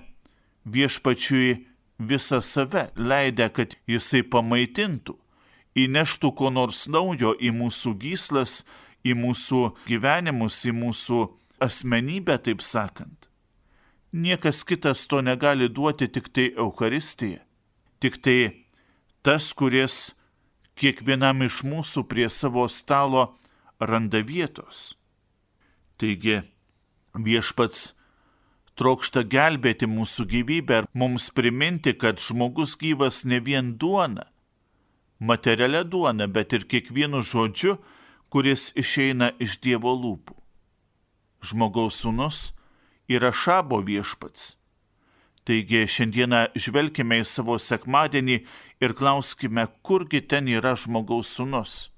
viešpačiui 0.64 1.58
visą 2.00 2.40
save, 2.40 2.88
leidę, 2.96 3.50
kad 3.52 3.76
jisai 3.88 4.22
pamaitintų, 4.24 5.14
įneštų 5.76 6.32
ko 6.36 6.50
nors 6.50 6.86
naujo 6.88 7.34
į 7.36 7.52
mūsų 7.54 7.94
gyslas, 8.00 8.62
į 9.04 9.14
mūsų 9.16 9.60
gyvenimus, 9.86 10.64
į 10.64 10.74
mūsų 10.76 11.20
asmenybę, 11.60 12.38
taip 12.40 12.64
sakant. 12.64 13.28
Niekas 14.12 14.64
kitas 14.66 15.06
to 15.06 15.20
negali 15.22 15.68
duoti 15.68 16.08
tik 16.08 16.32
tai 16.34 16.50
Euharistija. 16.56 17.44
Tik 18.00 18.16
tai 18.24 18.66
tas, 19.22 19.52
kuris 19.52 20.16
kiekvienam 20.80 21.44
iš 21.46 21.60
mūsų 21.62 22.06
prie 22.10 22.26
savo 22.32 22.66
stalo 22.68 23.36
randa 23.78 24.24
vietos. 24.24 24.96
Taigi 26.00 26.40
viešpats 27.14 27.92
trokšta 28.80 29.26
gelbėti 29.28 29.88
mūsų 29.90 30.26
gyvybę 30.32 30.82
ir 30.82 30.86
mums 30.96 31.28
priminti, 31.36 31.92
kad 31.92 32.20
žmogus 32.24 32.78
gyvas 32.80 33.24
ne 33.28 33.40
vien 33.44 33.74
duona, 33.76 34.30
materialia 35.20 35.82
duona, 35.84 36.26
bet 36.26 36.56
ir 36.56 36.64
kiekvienu 36.64 37.20
žodžiu, 37.20 37.76
kuris 38.32 38.70
išeina 38.78 39.34
iš 39.42 39.58
Dievo 39.60 39.92
lūpų. 39.92 40.36
Žmogaus 41.44 42.00
sūnus 42.00 42.40
yra 43.10 43.32
šabo 43.32 43.82
viešpats. 43.84 44.54
Taigi 45.44 45.86
šiandieną 45.88 46.42
žvelgime 46.54 47.20
į 47.20 47.26
savo 47.26 47.56
sekmadienį 47.60 48.36
ir 48.84 48.96
klauskime, 48.96 49.66
kurgi 49.82 50.20
ten 50.20 50.48
yra 50.48 50.76
žmogaus 50.78 51.32
sunus. 51.36 51.88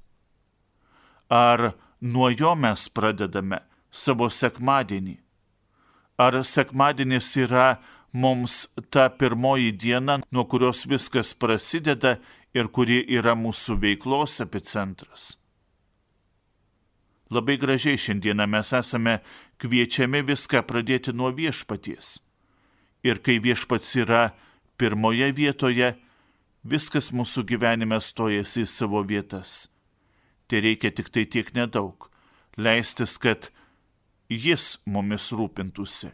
Ar 1.28 1.72
nuo 2.00 2.30
jo 2.30 2.54
mes 2.58 2.86
pradedame 2.88 3.60
savo 3.90 4.30
sekmadienį? 4.30 5.18
Ar 6.18 6.42
sekmadienis 6.44 7.36
yra 7.40 7.78
mums 8.12 8.66
ta 8.90 9.08
pirmoji 9.08 9.72
diena, 9.72 10.20
nuo 10.30 10.44
kurios 10.44 10.84
viskas 10.86 11.32
prasideda 11.34 12.18
ir 12.54 12.68
kuri 12.68 13.00
yra 13.08 13.34
mūsų 13.38 13.78
veiklos 13.80 14.40
epicentras. 14.44 15.36
Labai 17.32 17.56
gražiai 17.56 17.96
šiandieną 17.96 18.44
mes 18.46 18.74
esame 18.76 19.20
kviečiami 19.62 20.20
viską 20.28 20.60
pradėti 20.68 21.14
nuo 21.16 21.30
viešpaties. 21.32 22.18
Ir 23.02 23.22
kai 23.24 23.38
viešpats 23.40 23.96
yra 24.02 24.34
pirmoje 24.76 25.30
vietoje, 25.32 25.94
viskas 26.62 27.08
mūsų 27.16 27.46
gyvenime 27.48 27.98
stojasi 28.04 28.66
į 28.66 28.68
savo 28.68 29.00
vietas. 29.08 29.70
Tai 30.46 30.60
reikia 30.60 30.92
tik 30.92 31.08
tai 31.08 31.24
tiek 31.24 31.54
nedaug- 31.56 32.10
leistis, 32.64 33.16
kad 33.18 33.48
jis 34.38 34.78
mumis 34.86 35.30
rūpintųsi. 35.34 36.12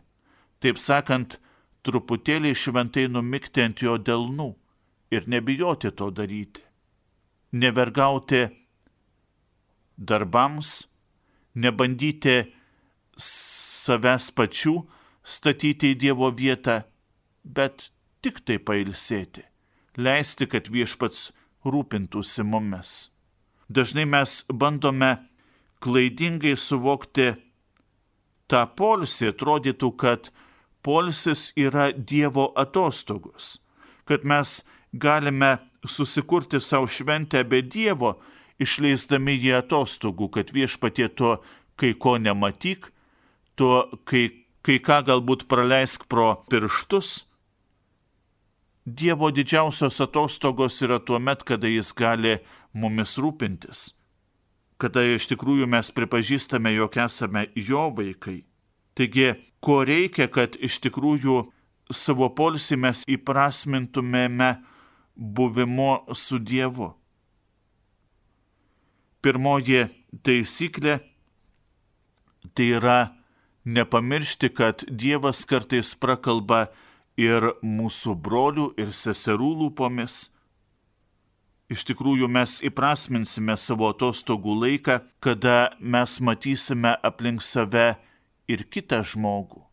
Taip 0.58 0.78
sakant, 0.80 1.38
truputėlį 1.86 2.54
šventai 2.56 3.06
numikti 3.10 3.62
ant 3.64 3.82
jo 3.82 3.96
delnų 3.98 4.48
ir 5.14 5.28
nebijoti 5.30 5.92
to 5.94 6.10
daryti. 6.10 6.64
Nevergauti 7.52 8.48
darbams, 9.96 10.86
nebandyti 11.54 12.36
savęs 13.18 14.30
pačių 14.36 14.74
statyti 15.24 15.94
į 15.94 15.98
Dievo 16.02 16.30
vietą, 16.34 16.82
bet 17.44 17.90
tik 18.22 18.42
tai 18.44 18.58
pailsėti, 18.58 19.44
leisti, 19.96 20.46
kad 20.46 20.68
viešpats 20.72 21.30
rūpintųsi 21.64 22.44
mumis. 22.44 23.08
Dažnai 23.68 24.06
mes 24.08 24.42
bandome 24.48 25.16
klaidingai 25.84 26.56
suvokti 26.56 27.32
tą 28.48 28.64
polsį, 28.78 29.32
atrodytų, 29.34 29.92
kad 30.00 30.30
polsis 30.82 31.50
yra 31.56 31.90
Dievo 31.92 32.50
atostogos, 32.56 33.58
kad 34.08 34.24
mes 34.24 34.62
galime 34.92 35.58
susikurti 35.84 36.60
savo 36.60 36.88
šventę 36.88 37.44
be 37.44 37.62
Dievo, 37.62 38.16
išleisdami 38.58 39.36
jį 39.38 39.54
atostogų, 39.60 40.30
kad 40.34 40.52
viešpatie 40.54 41.08
to 41.08 41.36
kai 41.78 41.94
ko 41.94 42.16
nematyk, 42.18 42.90
to 43.54 43.86
kai, 44.08 44.24
kai 44.66 44.78
ką 44.82 45.02
galbūt 45.06 45.46
praleisk 45.50 46.08
pro 46.10 46.32
pirštus. 46.50 47.24
Dievo 48.88 49.28
didžiausios 49.34 50.00
atostogos 50.00 50.80
yra 50.82 50.98
tuo 50.98 51.20
met, 51.20 51.44
kada 51.44 51.68
jis 51.68 51.92
gali 51.92 52.38
mumis 52.72 53.18
rūpintis, 53.20 53.92
kada 54.78 55.02
iš 55.02 55.28
tikrųjų 55.32 55.66
mes 55.70 55.90
pripažįstame, 55.94 56.72
jog 56.76 56.96
esame 57.02 57.48
jo 57.54 57.88
vaikai. 57.96 58.42
Taigi, 58.98 59.34
ko 59.60 59.82
reikia, 59.86 60.28
kad 60.30 60.56
iš 60.58 60.78
tikrųjų 60.86 61.42
savo 61.94 62.28
polsį 62.34 62.78
mes 62.78 63.04
įprasmintumėme 63.10 64.56
buvimu 65.18 65.92
su 66.14 66.38
Dievu. 66.38 66.92
Pirmoji 69.22 69.88
taisyklė 70.22 71.00
tai 72.54 72.68
yra 72.78 72.98
nepamiršti, 73.64 74.48
kad 74.54 74.84
Dievas 74.88 75.44
kartais 75.48 75.94
prakalba 75.98 76.68
ir 77.18 77.52
mūsų 77.62 78.14
brolių 78.14 78.72
ir 78.78 78.94
seserų 78.94 79.50
lūpomis. 79.62 80.28
Iš 81.68 81.84
tikrųjų 81.84 82.30
mes 82.32 82.58
įprasminsime 82.64 83.52
savo 83.60 83.90
atostogų 83.92 84.54
laiką, 84.56 85.02
kada 85.20 85.74
mes 85.80 86.16
matysime 86.24 86.94
aplink 87.04 87.44
save 87.44 87.98
ir 88.48 88.64
kitą 88.72 89.02
žmogų. 89.04 89.66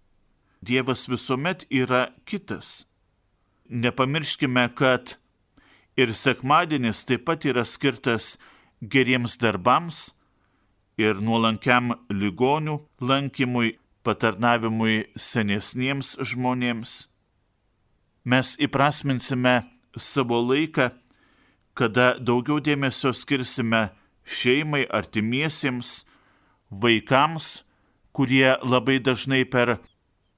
Dievas 0.60 1.06
visuomet 1.08 1.64
yra 1.72 2.10
kitas. 2.28 2.84
Nepamirškime, 3.70 4.66
kad 4.76 5.16
ir 5.96 6.12
sekmadienis 6.12 7.06
taip 7.08 7.24
pat 7.30 7.48
yra 7.48 7.64
skirtas 7.64 8.36
geriems 8.82 9.38
darbams 9.40 10.10
ir 11.00 11.22
nuolankiam 11.24 11.96
ligonių 12.12 12.80
lankymui, 13.00 13.78
patarnavimui 14.04 15.06
senesniems 15.16 16.16
žmonėms. 16.20 17.06
Mes 18.26 18.54
įprasminsime 18.60 19.62
savo 19.96 20.42
laiką, 20.44 20.92
kada 21.76 22.16
daugiau 22.20 22.62
dėmesio 22.64 23.12
skirsime 23.14 23.90
šeimai, 24.26 24.86
artimiesiems, 24.88 26.06
vaikams, 26.72 27.66
kurie 28.16 28.56
labai 28.64 28.98
dažnai 29.04 29.44
per 29.46 29.78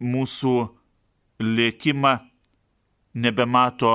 mūsų 0.02 0.56
lėkimą 1.40 2.18
nebemato 3.14 3.94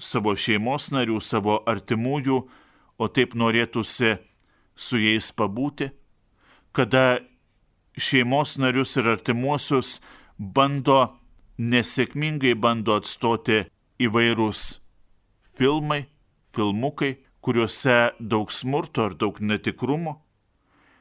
savo 0.00 0.34
šeimos 0.36 0.88
narių, 0.92 1.20
savo 1.20 1.60
artimųjų, 1.68 2.40
o 2.98 3.08
taip 3.12 3.36
norėtųsi 3.38 4.16
su 4.78 4.98
jais 4.98 5.30
pabūti, 5.32 5.90
kada 6.72 7.20
šeimos 7.98 8.56
narius 8.58 8.96
ir 8.98 9.12
artimuosius 9.14 9.98
bando 10.38 11.00
nesėkmingai 11.58 12.54
bando 12.58 12.98
atstoti 12.98 13.64
įvairūs 14.02 14.66
filmai, 15.58 16.06
filmukai, 16.54 17.18
kuriuose 17.42 17.98
daug 18.20 18.52
smurto 18.52 19.04
ar 19.08 19.14
daug 19.18 19.40
netikrumo. 19.40 20.18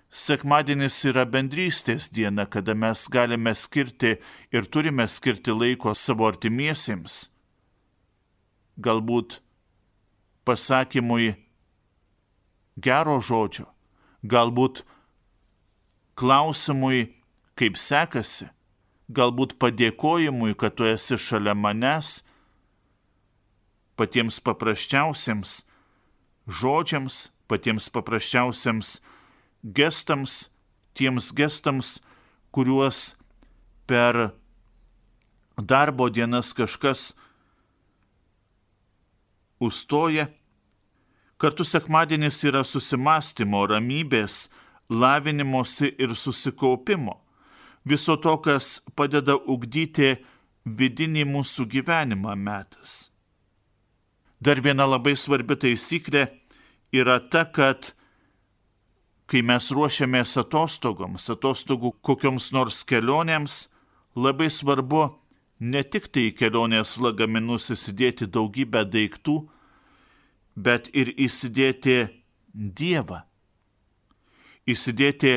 Sekmadienis 0.09 1.01
yra 1.09 1.25
bendrystės 1.27 2.07
diena, 2.15 2.45
kada 2.47 2.73
mes 2.73 3.07
galime 3.11 3.53
skirti 3.55 4.15
ir 4.55 4.69
turime 4.71 5.07
skirti 5.07 5.51
laiko 5.51 5.93
savo 5.93 6.29
artimiesiems. 6.29 7.27
Galbūt 8.79 9.41
pasakymui 10.47 11.33
gero 12.79 13.17
žodžio, 13.19 13.67
galbūt 14.23 14.85
klausimui, 16.17 17.11
kaip 17.59 17.75
sekasi, 17.75 18.47
galbūt 19.11 19.57
padėkojimui, 19.59 20.55
kad 20.55 20.77
tu 20.77 20.87
esi 20.87 21.17
šalia 21.19 21.57
manęs, 21.57 22.21
patiems 23.97 24.39
paprasčiausiams 24.45 25.63
žodžiams, 26.47 27.27
patiems 27.47 27.89
paprasčiausiams 27.91 29.01
gestams, 29.63 30.47
tiems 30.95 31.31
gestams, 31.35 31.99
kuriuos 32.51 33.15
per 33.87 34.31
darbo 35.57 36.09
dienas 36.09 36.53
kažkas 36.53 37.13
užstoja. 39.59 40.27
Kartu 41.37 41.65
sekmadienis 41.67 42.39
yra 42.49 42.63
susimastymo, 42.65 43.67
ramybės, 43.69 44.47
lavinimosi 44.89 45.91
ir 45.99 46.15
susikaupimo. 46.17 47.19
Viso 47.85 48.17
to, 48.17 48.33
kas 48.41 48.79
padeda 48.97 49.37
ugdyti 49.37 50.15
vidinį 50.65 51.27
mūsų 51.29 51.67
gyvenimą 51.71 52.33
metas. 52.35 53.11
Dar 54.39 54.61
viena 54.61 54.85
labai 54.85 55.15
svarbi 55.17 55.57
taisyklė 55.57 56.27
yra 56.93 57.17
ta, 57.19 57.45
kad 57.45 57.93
kai 59.27 59.41
mes 59.43 59.71
ruošiamės 59.73 60.37
atostogoms, 60.39 61.25
atostogų 61.33 61.95
kokioms 62.05 62.51
nors 62.55 62.83
kelionėms, 62.87 63.65
labai 64.15 64.47
svarbu 64.53 65.09
ne 65.59 65.81
tik 65.83 66.07
tai 66.13 66.29
kelionės 66.37 66.95
lagaminus 67.01 67.71
įsidėti 67.73 68.29
daugybę 68.29 68.85
daiktų, 68.87 69.41
bet 70.55 70.89
ir 70.93 71.11
įsidėti 71.17 72.07
Dievą. 72.57 73.21
Įsidėti 74.67 75.33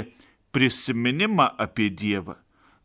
prisiminimą 0.55 1.51
apie 1.61 1.91
Dievą. 1.91 2.39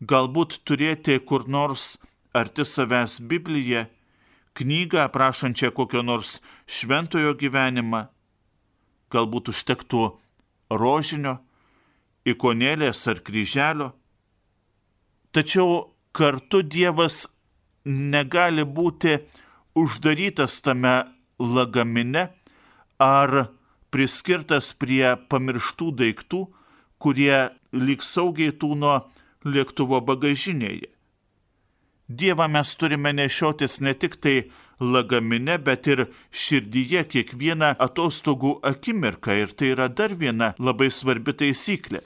Galbūt 0.03 0.59
turėti 0.67 1.15
kur 1.23 1.45
nors 1.47 1.95
arti 2.35 2.65
savęs 2.67 3.21
Bibliją, 3.23 3.85
knygą 4.55 5.01
aprašančią 5.05 5.71
kokio 5.75 6.03
nors 6.03 6.39
šventojo 6.67 7.35
gyvenimą. 7.39 8.05
Galbūt 9.11 9.51
užtektų 9.51 10.03
rožinio, 10.71 11.37
ikonėlės 12.25 13.05
ar 13.11 13.21
kryželio. 13.25 13.91
Tačiau 15.35 15.91
kartu 16.15 16.63
Dievas 16.63 17.25
negali 17.85 18.63
būti 18.63 19.19
uždarytas 19.75 20.61
tame 20.65 20.95
lagamine 21.39 22.29
ar 22.99 23.51
priskirtas 23.91 24.71
prie 24.73 25.13
pamirštų 25.29 25.91
daiktų, 26.01 26.41
kurie 26.97 27.51
lyg 27.75 28.03
saugiai 28.03 28.55
tūno 28.55 28.97
lėktuvo 29.45 29.99
bagažinėje. 30.01 30.94
Dievą 32.09 32.47
mes 32.47 32.75
turime 32.77 33.13
nešiotis 33.13 33.79
ne 33.81 33.93
tik 33.93 34.15
tai 34.21 34.49
lagamine, 34.79 35.57
bet 35.57 35.87
ir 35.87 36.05
širdyje 36.31 37.05
kiekvieną 37.09 37.71
atostogų 37.81 38.59
akimirką. 38.61 39.33
Ir 39.33 39.53
tai 39.57 39.71
yra 39.73 39.87
dar 39.89 40.13
viena 40.13 40.53
labai 40.59 40.91
svarbi 40.93 41.33
taisyklė. 41.33 42.03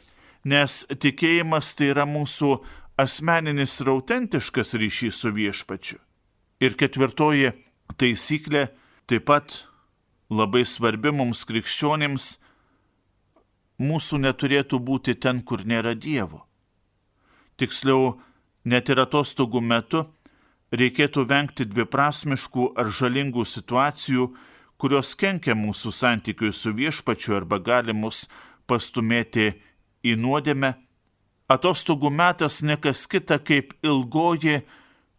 Nes 0.48 0.86
tikėjimas 0.88 1.74
tai 1.76 1.92
yra 1.92 2.06
mūsų 2.08 2.54
asmeninis 3.00 3.80
ir 3.82 3.92
autentiškas 3.96 4.78
ryšys 4.80 5.20
su 5.20 5.34
viešpačiu. 5.36 6.00
Ir 6.64 6.76
ketvirtoji 6.80 7.52
taisyklė 8.00 8.70
taip 9.08 9.28
pat 9.28 9.66
labai 10.30 10.64
svarbi 10.68 11.12
mums 11.12 11.44
krikščionėms 11.50 12.38
mūsų 13.80 14.20
neturėtų 14.24 14.80
būti 14.80 15.16
ten, 15.16 15.42
kur 15.42 15.64
nėra 15.66 15.96
Dievo. 15.96 16.46
Tiksliau, 17.60 18.20
net 18.66 18.90
ir 18.90 19.02
atostogų 19.04 19.62
metu 19.62 20.06
reikėtų 20.72 21.26
vengti 21.30 21.66
dviprasmiškų 21.66 22.74
ar 22.78 22.92
žalingų 22.94 23.46
situacijų, 23.46 24.30
kurios 24.80 25.16
kenkia 25.16 25.56
mūsų 25.58 25.92
santykiui 25.94 26.54
su 26.54 26.74
viešpačiu 26.76 27.36
arba 27.40 27.60
gali 27.60 27.94
mus 27.94 28.28
pastumėti 28.70 29.54
į 30.06 30.16
nuodėmę. 30.20 30.76
Atostogų 31.50 32.12
metas 32.14 32.62
nekas 32.62 33.08
kita 33.10 33.40
kaip 33.42 33.74
ilgoji 33.82 34.62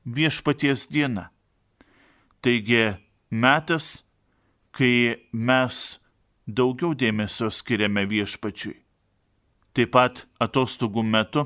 viešpaties 0.06 0.86
diena. 0.88 1.30
Taigi 2.40 2.94
metas, 3.30 4.04
kai 4.70 5.18
mes 5.32 5.98
daugiau 6.46 6.94
dėmesio 6.94 7.50
skiriame 7.50 8.06
viešpačiui. 8.06 8.78
Taip 9.74 9.90
pat 9.94 10.24
atostogų 10.42 11.02
metu 11.06 11.44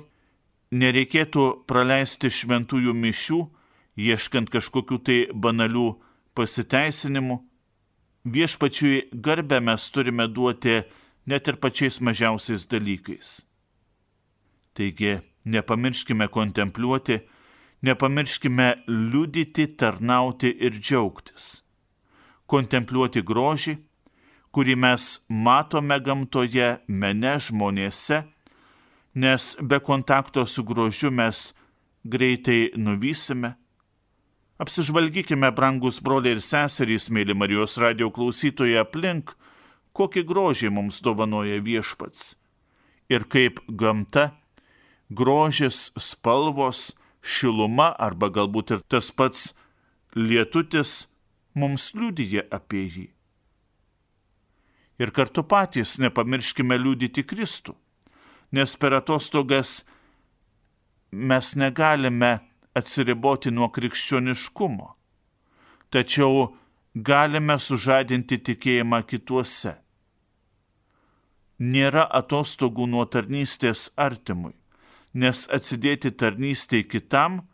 nereikėtų 0.74 1.44
praleisti 1.70 2.30
šventųjų 2.32 2.94
mišių, 2.98 3.40
ieškant 3.94 4.50
kažkokių 4.50 4.98
tai 5.06 5.18
banalių 5.30 5.88
pasiteisinimų. 6.34 7.38
Viešpačiui 8.24 9.10
garbę 9.12 9.60
mes 9.60 9.86
turime 9.92 10.26
duoti 10.26 10.80
net 11.30 11.48
ir 11.48 11.60
pačiais 11.60 12.00
mažiausiais 12.00 12.66
dalykais. 12.66 13.42
Taigi, 14.74 15.20
nepamirškime 15.44 16.28
kontempliuoti, 16.28 17.20
nepamirškime 17.84 18.68
liudyti, 18.88 19.68
tarnauti 19.78 20.50
ir 20.50 20.80
džiaugtis. 20.80 21.60
Kontempliuoti 22.50 23.22
grožį, 23.22 23.76
kurį 24.50 24.74
mes 24.80 25.04
matome 25.28 26.00
gamtoje, 26.00 26.78
mene 26.88 27.36
žmonėse, 27.38 28.24
nes 29.14 29.56
be 29.60 29.78
kontakto 29.80 30.46
su 30.46 30.64
grožiu 30.64 31.10
mes 31.10 31.54
greitai 32.04 32.72
nuvysime. 32.76 33.54
Apsižvalgykime, 34.58 35.50
brangus 35.50 36.00
broliai 36.02 36.36
ir 36.36 36.42
seserys, 36.42 37.08
mėly 37.10 37.34
Marijos 37.34 37.78
radio 37.82 38.10
klausytojai 38.14 38.78
aplink, 38.82 39.34
kokį 39.94 40.22
grožį 40.26 40.70
mums 40.74 41.00
dovanoja 41.02 41.58
viešpats. 41.62 42.34
Ir 43.10 43.26
kaip 43.30 43.58
gamta, 43.68 44.30
grožis, 45.10 45.90
spalvos, 45.98 46.92
šiluma 47.22 47.90
arba 47.98 48.30
galbūt 48.30 48.76
ir 48.76 48.86
tas 48.88 49.10
pats 49.10 49.50
lietutis 50.14 51.04
mums 51.54 51.90
liudyja 51.98 52.46
apie 52.54 52.86
jį 52.86 53.08
ir 54.98 55.10
kartu 55.14 55.42
patys 55.46 55.96
nepamirškime 56.02 56.76
liūdyti 56.78 57.24
Kristų, 57.26 57.74
nes 58.54 58.76
per 58.80 58.92
atostogas 59.00 59.70
mes 61.30 61.54
negalime 61.60 62.32
atsiriboti 62.78 63.52
nuo 63.54 63.68
krikščioniškumo, 63.74 64.88
tačiau 65.92 66.48
galime 66.94 67.56
sužadinti 67.66 68.40
tikėjimą 68.48 69.00
kituose. 69.10 69.74
Nėra 71.74 72.04
atostogų 72.20 72.86
nuo 72.90 73.04
tarnystės 73.06 73.88
artimui, 74.06 74.54
nes 75.14 75.44
atsidėti 75.56 76.10
tarnystėj 76.22 76.88
kitam 76.94 77.44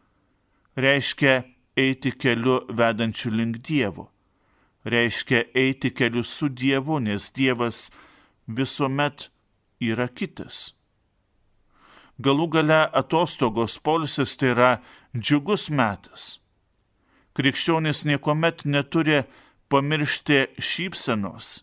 reiškia 0.77 1.43
eiti 1.77 2.17
keliu 2.17 2.63
vedančiu 2.81 3.35
link 3.37 3.61
Dievo 3.69 4.09
reiškia 4.85 5.45
eiti 5.55 5.91
keliu 5.95 6.23
su 6.23 6.49
Dievu, 6.49 6.99
nes 7.01 7.33
Dievas 7.33 7.91
visuomet 8.47 9.31
yra 9.81 10.09
kitas. 10.09 10.75
Galų 12.21 12.51
gale 12.53 12.83
atostogos 13.01 13.79
polisis 13.81 14.37
tai 14.37 14.53
yra 14.53 14.71
džiugus 15.17 15.71
metas. 15.73 16.37
Krikščionis 17.33 18.05
niekuomet 18.05 18.67
neturi 18.69 19.23
pamiršti 19.73 20.51
šypsenos 20.59 21.61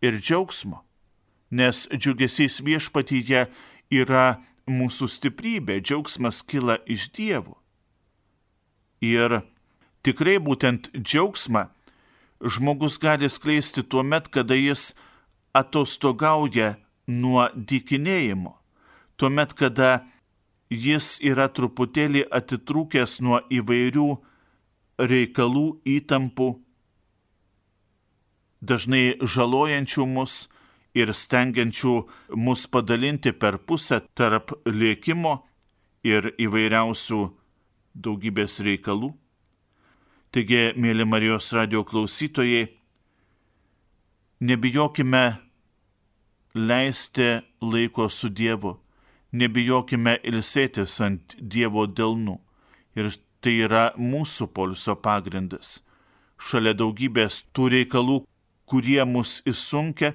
ir 0.00 0.16
džiaugsmo, 0.16 0.80
nes 1.50 1.84
džiugesys 1.92 2.62
viešpatyje 2.64 3.46
yra 3.92 4.26
mūsų 4.70 5.10
stiprybė, 5.10 5.80
džiaugsmas 5.82 6.42
kyla 6.46 6.78
iš 6.86 7.10
Dievo. 7.14 7.58
Ir 9.04 9.42
tikrai 10.06 10.38
būtent 10.42 10.88
džiaugsmą 10.96 11.66
žmogus 12.40 12.98
gali 13.02 13.28
skleisti 13.30 13.82
tuo 13.82 14.02
met, 14.02 14.28
kada 14.28 14.54
jis 14.54 14.92
atostogauja 15.56 16.76
nuo 17.06 17.48
dykinėjimo, 17.54 18.56
tuo 19.16 19.30
met, 19.30 19.54
kada 19.56 20.04
jis 20.70 21.16
yra 21.22 21.48
truputėlį 21.48 22.26
atitrūkęs 22.38 23.20
nuo 23.24 23.40
įvairių 23.52 24.08
reikalų 24.98 25.66
įtampų, 25.96 26.48
dažnai 28.60 29.16
žalojančių 29.20 30.06
mus 30.10 30.46
ir 30.96 31.12
stengiančių 31.12 31.94
mus 32.40 32.64
padalinti 32.72 33.32
per 33.32 33.58
pusę 33.58 34.00
tarp 34.16 34.54
lėkimo 34.64 35.36
ir 36.06 36.32
įvairiausių 36.40 37.20
daugybės 37.94 38.60
reikalų. 38.64 39.12
Taigi, 40.32 40.72
mėly 40.76 41.06
Marijos 41.08 41.52
radio 41.56 41.84
klausytojai, 41.86 42.66
nebijokime 44.40 45.24
leisti 46.56 47.28
laiko 47.62 48.08
su 48.12 48.28
Dievu, 48.28 48.74
nebijokime 49.40 50.16
ilsėtis 50.30 50.98
ant 51.04 51.36
Dievo 51.40 51.86
delnų. 51.86 52.38
Ir 52.96 53.10
tai 53.44 53.54
yra 53.66 53.84
mūsų 54.00 54.48
polsio 54.56 54.96
pagrindas. 54.96 55.80
Šalia 56.36 56.74
daugybės 56.76 57.42
tų 57.56 57.68
reikalų, 57.74 58.18
kurie 58.68 59.02
mus 59.08 59.38
įsunkia, 59.48 60.14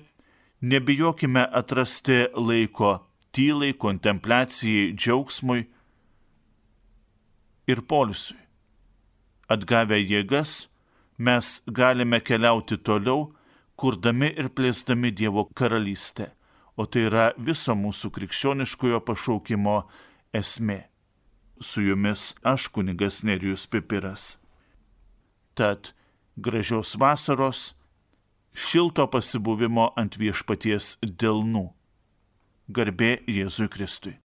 nebijokime 0.62 1.46
atrasti 1.62 2.26
laiko 2.36 3.00
tylai, 3.34 3.72
kontempliacijai, 3.74 4.92
džiaugsmui 4.98 5.66
ir 7.72 7.86
polsiui 7.88 8.42
atgavę 9.52 10.00
jėgas, 10.00 10.68
mes 11.18 11.60
galime 11.68 12.22
keliauti 12.24 12.78
toliau, 12.88 13.32
kurdami 13.76 14.32
ir 14.40 14.52
plėsdami 14.56 15.12
Dievo 15.12 15.48
karalystę, 15.58 16.32
o 16.76 16.86
tai 16.86 17.08
yra 17.10 17.26
viso 17.38 17.76
mūsų 17.76 18.12
krikščioniškojo 18.16 19.02
pašaukimo 19.08 19.82
esmė. 20.34 20.86
Su 21.62 21.84
jumis 21.86 22.32
aš 22.42 22.70
kunigas 22.74 23.22
Nerijus 23.28 23.68
Pipiras. 23.70 24.38
Tad 25.54 25.92
gražios 26.36 26.96
vasaros, 26.96 27.76
šilto 28.54 29.06
pasibuvimo 29.12 29.92
ant 30.00 30.18
viešpaties 30.18 30.96
delnų. 31.04 31.70
Garbė 32.72 33.18
Jėzui 33.28 33.68
Kristui. 33.70 34.21